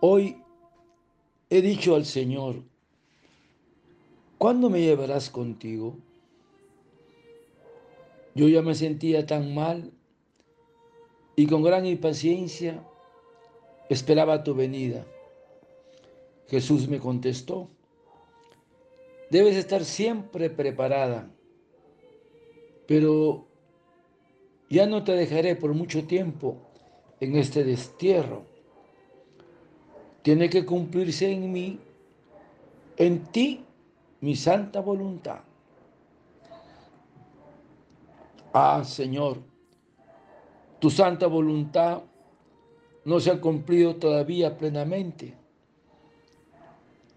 Hoy 0.00 0.40
he 1.50 1.60
dicho 1.60 1.96
al 1.96 2.04
Señor, 2.04 2.62
¿cuándo 4.38 4.70
me 4.70 4.80
llevarás 4.80 5.28
contigo? 5.28 5.96
Yo 8.36 8.46
ya 8.46 8.62
me 8.62 8.76
sentía 8.76 9.26
tan 9.26 9.52
mal 9.56 9.90
y 11.34 11.48
con 11.48 11.64
gran 11.64 11.84
impaciencia 11.84 12.80
esperaba 13.88 14.44
tu 14.44 14.54
venida. 14.54 15.04
Jesús 16.46 16.86
me 16.86 17.00
contestó, 17.00 17.68
debes 19.30 19.56
estar 19.56 19.84
siempre 19.84 20.48
preparada, 20.48 21.28
pero 22.86 23.48
ya 24.70 24.86
no 24.86 25.02
te 25.02 25.10
dejaré 25.10 25.56
por 25.56 25.74
mucho 25.74 26.06
tiempo 26.06 26.56
en 27.18 27.34
este 27.34 27.64
destierro. 27.64 28.57
Tiene 30.28 30.50
que 30.50 30.66
cumplirse 30.66 31.32
en 31.32 31.50
mí, 31.50 31.80
en 32.98 33.24
ti, 33.28 33.64
mi 34.20 34.36
santa 34.36 34.78
voluntad. 34.80 35.40
Ah, 38.52 38.82
Señor, 38.84 39.38
tu 40.80 40.90
santa 40.90 41.26
voluntad 41.28 42.02
no 43.06 43.20
se 43.20 43.30
ha 43.30 43.40
cumplido 43.40 43.96
todavía 43.96 44.54
plenamente. 44.58 45.32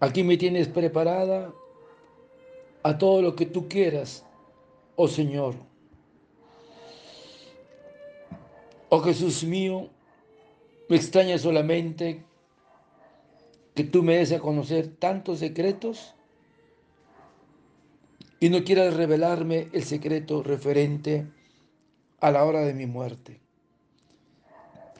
Aquí 0.00 0.22
me 0.22 0.38
tienes 0.38 0.68
preparada 0.68 1.52
a 2.82 2.96
todo 2.96 3.20
lo 3.20 3.36
que 3.36 3.44
tú 3.44 3.68
quieras, 3.68 4.24
oh 4.96 5.06
Señor. 5.06 5.54
Oh 8.88 9.00
Jesús 9.00 9.44
mío, 9.44 9.90
me 10.88 10.96
extraña 10.96 11.36
solamente 11.36 12.31
que 13.74 13.84
tú 13.84 14.02
me 14.02 14.16
des 14.16 14.32
a 14.32 14.40
conocer 14.40 14.88
tantos 14.88 15.38
secretos 15.38 16.14
y 18.40 18.50
no 18.50 18.64
quieras 18.64 18.94
revelarme 18.94 19.68
el 19.72 19.84
secreto 19.84 20.42
referente 20.42 21.26
a 22.20 22.30
la 22.30 22.44
hora 22.44 22.60
de 22.60 22.74
mi 22.74 22.86
muerte. 22.86 23.40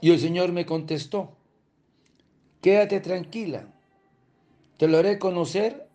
Y 0.00 0.10
el 0.10 0.18
Señor 0.18 0.52
me 0.52 0.64
contestó, 0.64 1.36
quédate 2.60 3.00
tranquila, 3.00 3.68
te 4.78 4.88
lo 4.88 4.98
haré 4.98 5.18
conocer, 5.18 5.88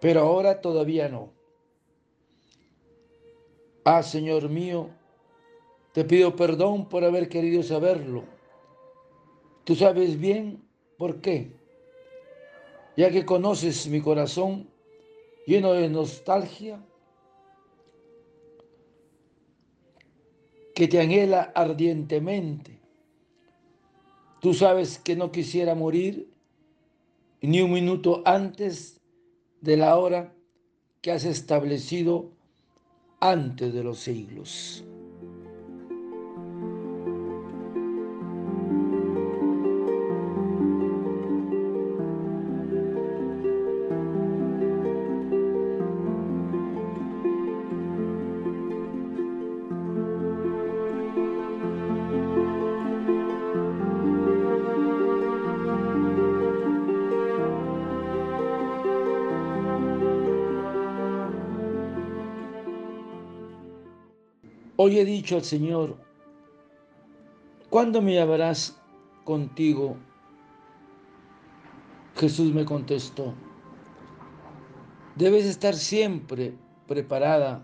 pero 0.00 0.20
ahora 0.20 0.60
todavía 0.60 1.08
no. 1.08 1.32
Ah, 3.84 4.02
Señor 4.02 4.48
mío, 4.48 4.90
te 5.92 6.04
pido 6.04 6.36
perdón 6.36 6.88
por 6.88 7.04
haber 7.04 7.28
querido 7.28 7.62
saberlo. 7.62 8.24
Tú 9.64 9.76
sabes 9.76 10.18
bien 10.18 10.62
por 10.96 11.20
qué, 11.20 11.59
ya 12.96 13.10
que 13.10 13.24
conoces 13.24 13.86
mi 13.88 14.00
corazón 14.00 14.68
lleno 15.46 15.72
de 15.72 15.88
nostalgia, 15.88 16.84
que 20.74 20.88
te 20.88 21.00
anhela 21.00 21.52
ardientemente. 21.54 22.80
Tú 24.40 24.54
sabes 24.54 24.98
que 24.98 25.16
no 25.16 25.30
quisiera 25.30 25.74
morir 25.74 26.30
ni 27.42 27.60
un 27.60 27.72
minuto 27.72 28.22
antes 28.24 29.00
de 29.60 29.76
la 29.76 29.98
hora 29.98 30.32
que 31.02 31.12
has 31.12 31.24
establecido 31.24 32.30
antes 33.20 33.72
de 33.72 33.84
los 33.84 33.98
siglos. 33.98 34.84
Hoy 64.82 64.98
he 64.98 65.04
dicho 65.04 65.36
al 65.36 65.44
Señor, 65.44 65.98
¿cuándo 67.68 68.00
me 68.00 68.12
llevarás 68.12 68.80
contigo? 69.24 69.98
Jesús 72.16 72.54
me 72.54 72.64
contestó, 72.64 73.34
debes 75.16 75.44
estar 75.44 75.74
siempre 75.74 76.56
preparada, 76.88 77.62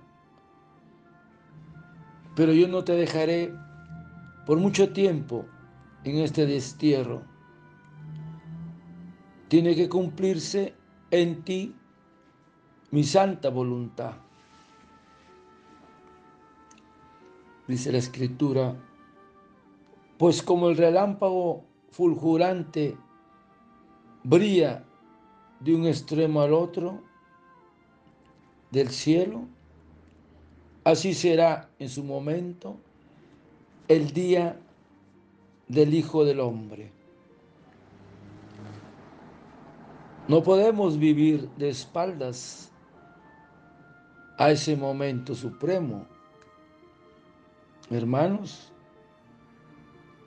pero 2.35 2.53
yo 2.53 2.69
no 2.69 2.85
te 2.85 2.93
dejaré 2.93 3.51
por 4.45 4.59
mucho 4.59 4.93
tiempo 4.93 5.47
en 6.05 6.19
este 6.19 6.45
destierro. 6.45 7.23
Tiene 9.49 9.75
que 9.75 9.89
cumplirse 9.89 10.75
en 11.11 11.43
ti 11.45 11.75
mi 12.91 13.05
santa 13.05 13.49
voluntad. 13.49 14.26
Dice 17.69 17.93
la 17.93 17.99
escritura, 17.99 18.75
pues 20.19 20.43
como 20.43 20.69
el 20.69 20.77
relámpago 20.77 21.65
fulgurante 21.91 22.97
brilla 24.23 24.85
de 25.61 25.75
un 25.75 25.87
extremo 25.87 26.43
al 26.43 26.53
otro 26.53 27.03
del 28.71 28.89
cielo, 28.91 29.47
así 30.85 31.15
será 31.15 31.69
en 31.79 31.89
su 31.89 32.05
momento 32.05 32.77
el 33.89 34.13
día 34.13 34.59
del 35.69 35.95
Hijo 35.95 36.25
del 36.25 36.41
Hombre. 36.41 36.93
No 40.29 40.43
podemos 40.43 40.99
vivir 40.99 41.49
de 41.57 41.69
espaldas 41.69 42.73
a 44.39 44.51
ese 44.51 44.77
momento 44.77 45.35
supremo 45.35 46.07
Hermanos, 47.91 48.73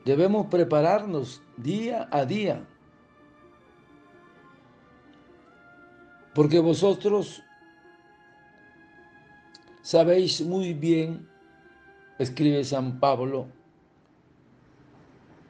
debemos 0.05 0.47
prepararnos 0.47 1.41
día 1.57 2.07
a 2.09 2.25
día. 2.25 2.65
Porque 6.33 6.59
vosotros 6.59 7.43
sabéis 9.81 10.41
muy 10.41 10.73
bien, 10.73 11.27
escribe 12.17 12.63
San 12.63 12.99
Pablo, 12.99 13.47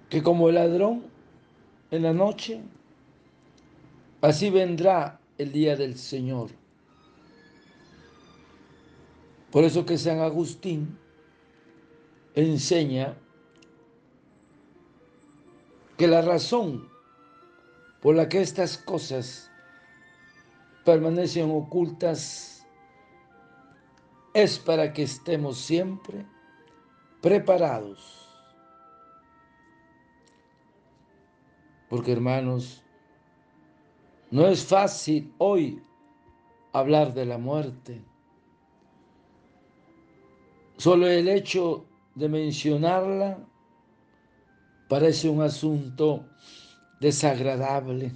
que 0.10 0.24
como 0.24 0.50
el 0.50 0.56
ladrón 0.56 1.04
en 1.92 2.04
la 2.04 2.14
noche, 2.14 2.62
así 4.22 4.50
vendrá 4.50 5.20
el 5.38 5.52
día 5.52 5.76
del 5.76 5.96
Señor. 5.96 6.50
Por 9.52 9.64
eso 9.64 9.86
que 9.86 9.98
San 9.98 10.20
Agustín 10.20 10.98
enseña 12.44 13.18
que 15.98 16.08
la 16.08 16.22
razón 16.22 16.90
por 18.02 18.16
la 18.16 18.30
que 18.30 18.42
estas 18.42 18.78
cosas 18.78 19.52
permanecen 20.86 21.52
ocultas 21.52 22.66
es 24.34 24.58
para 24.58 24.94
que 24.94 25.04
estemos 25.04 25.58
siempre 25.58 26.26
preparados. 27.22 28.28
Porque 31.90 32.12
hermanos, 32.12 32.84
no 34.32 34.48
es 34.48 34.64
fácil 34.64 35.34
hoy 35.40 35.82
hablar 36.72 37.14
de 37.14 37.26
la 37.26 37.38
muerte. 37.38 38.02
Solo 40.78 41.08
el 41.08 41.28
hecho 41.28 41.89
de 42.20 42.30
mencionarla 42.30 43.40
parece 44.90 45.30
un 45.30 45.42
asunto 45.42 46.26
desagradable. 47.00 48.12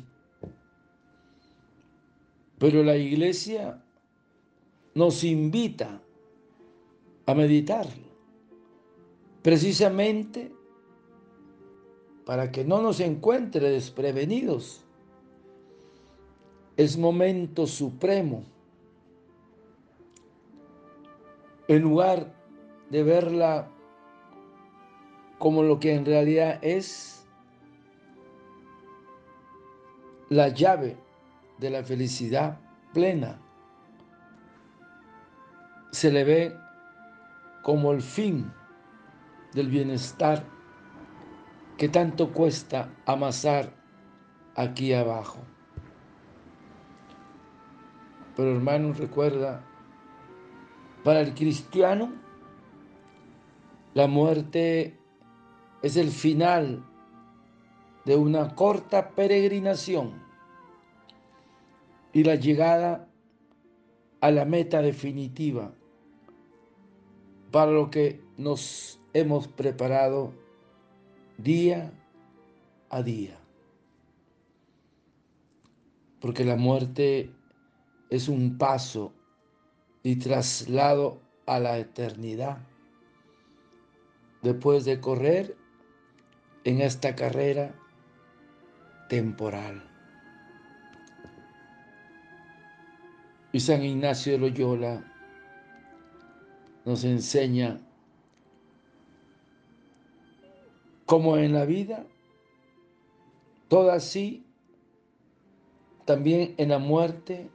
Pero 2.59 2.83
la 2.83 2.95
iglesia 2.95 3.81
nos 4.93 5.23
invita 5.23 6.01
a 7.25 7.33
meditarlo, 7.33 8.07
precisamente 9.41 10.51
para 12.25 12.51
que 12.51 12.63
no 12.63 12.81
nos 12.81 12.99
encuentre 12.99 13.69
desprevenidos. 13.69 14.81
Es 16.75 16.97
momento 16.97 17.67
supremo. 17.67 18.43
En 21.67 21.81
lugar 21.81 22.33
de 22.89 23.03
verla 23.03 23.72
como 25.43 25.61
lo 25.61 25.77
que 25.77 25.93
en 25.93 26.05
realidad 26.05 26.57
es, 26.61 27.27
la 30.29 30.47
llave 30.47 30.95
de 31.57 31.69
la 31.69 31.83
felicidad 31.83 32.61
plena. 32.93 33.41
Se 35.91 36.13
le 36.13 36.23
ve 36.23 36.55
como 37.61 37.91
el 37.91 38.01
fin 38.01 38.53
del 39.53 39.67
bienestar 39.67 40.45
que 41.77 41.89
tanto 41.89 42.31
cuesta 42.31 42.87
amasar 43.05 43.73
aquí 44.55 44.93
abajo. 44.93 45.39
Pero 48.37 48.55
hermanos, 48.55 48.97
recuerda, 48.97 49.61
para 51.03 51.19
el 51.19 51.33
cristiano, 51.33 52.13
la 53.93 54.07
muerte 54.07 55.02
es 55.83 55.97
el 55.97 56.09
final 56.11 56.81
de 58.05 58.15
una 58.15 58.55
corta 58.55 59.09
peregrinación 59.09 60.23
y 62.13 62.23
la 62.23 62.35
llegada 62.35 63.09
a 64.21 64.31
la 64.31 64.45
meta 64.45 64.81
definitiva 64.81 65.73
para 67.51 67.71
lo 67.71 67.89
que 67.89 68.21
nos 68.37 69.01
hemos 69.13 69.49
preparado 69.49 70.33
día 71.37 71.91
a 72.89 73.03
día. 73.03 73.37
Porque 76.21 76.45
la 76.45 76.55
muerte 76.55 77.29
es 78.09 78.29
un 78.29 78.57
paso 78.57 79.11
y 80.01 80.15
traslado 80.15 81.19
a 81.45 81.59
la 81.59 81.77
eternidad. 81.77 82.59
Después 84.41 84.85
de 84.85 85.01
correr 85.01 85.62
en 86.63 86.81
esta 86.81 87.15
carrera 87.15 87.73
temporal. 89.09 89.83
Y 93.51 93.59
San 93.59 93.83
Ignacio 93.83 94.33
de 94.33 94.39
Loyola 94.39 95.03
nos 96.85 97.03
enseña 97.03 97.79
cómo 101.05 101.37
en 101.37 101.53
la 101.53 101.65
vida, 101.65 102.05
todo 103.67 103.91
así, 103.91 104.45
también 106.05 106.55
en 106.57 106.69
la 106.69 106.79
muerte, 106.79 107.49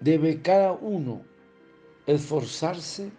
debe 0.00 0.40
cada 0.40 0.72
uno 0.72 1.22
esforzarse 2.06 3.12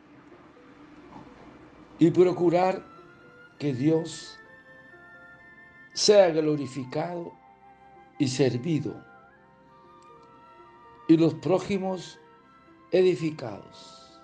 y 2.00 2.12
procurar 2.12 2.95
que 3.58 3.74
Dios 3.74 4.40
sea 5.94 6.30
glorificado 6.30 7.34
y 8.18 8.28
servido 8.28 9.04
y 11.08 11.18
los 11.18 11.34
prójimos 11.36 12.20
edificados. 12.92 14.20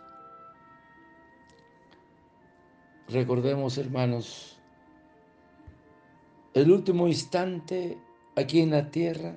Recordemos, 3.07 3.77
hermanos, 3.77 4.59
el 6.53 6.71
último 6.71 7.07
instante 7.07 7.97
aquí 8.35 8.61
en 8.61 8.71
la 8.71 8.89
tierra 8.89 9.35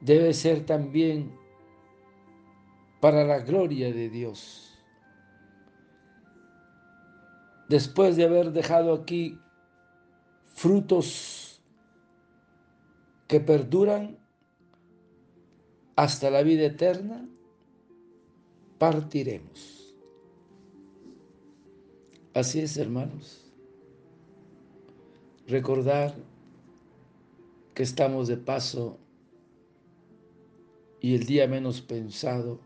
debe 0.00 0.34
ser 0.34 0.66
también 0.66 1.32
para 3.00 3.24
la 3.24 3.38
gloria 3.38 3.92
de 3.92 4.08
Dios. 4.10 4.73
Después 7.74 8.14
de 8.14 8.22
haber 8.22 8.52
dejado 8.52 8.94
aquí 8.94 9.36
frutos 10.46 11.60
que 13.26 13.40
perduran 13.40 14.16
hasta 15.96 16.30
la 16.30 16.44
vida 16.44 16.66
eterna, 16.66 17.28
partiremos. 18.78 19.92
Así 22.32 22.60
es, 22.60 22.76
hermanos. 22.76 23.52
Recordar 25.48 26.14
que 27.74 27.82
estamos 27.82 28.28
de 28.28 28.36
paso 28.36 29.00
y 31.00 31.16
el 31.16 31.26
día 31.26 31.48
menos 31.48 31.80
pensado, 31.80 32.60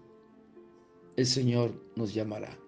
el 1.17 1.25
Señor 1.25 1.73
nos 1.97 2.13
llamará. 2.13 2.68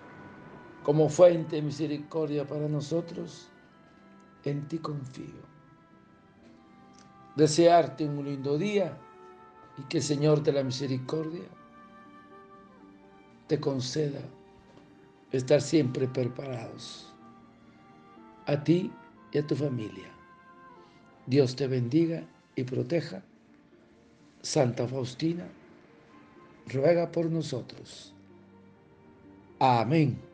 como 0.83 1.09
fuente 1.09 1.57
de 1.57 1.61
misericordia 1.61 2.45
para 2.45 2.67
nosotros, 2.67 3.49
en 4.43 4.67
ti 4.67 4.79
confío. 4.79 5.51
Desearte 7.35 8.05
un 8.05 8.25
lindo 8.25 8.57
día 8.57 8.97
y 9.77 9.83
que 9.83 9.97
el 9.97 10.03
Señor 10.03 10.43
de 10.43 10.51
la 10.51 10.63
misericordia 10.63 11.43
te 13.47 13.59
conceda 13.59 14.21
estar 15.31 15.61
siempre 15.61 16.07
preparados. 16.07 17.13
A 18.47 18.63
ti 18.63 18.91
y 19.31 19.37
a 19.37 19.45
tu 19.45 19.55
familia. 19.55 20.09
Dios 21.27 21.55
te 21.55 21.67
bendiga 21.67 22.23
y 22.55 22.63
proteja. 22.63 23.23
Santa 24.41 24.87
Faustina, 24.87 25.47
ruega 26.67 27.11
por 27.11 27.29
nosotros. 27.29 28.13
Amén. 29.59 30.30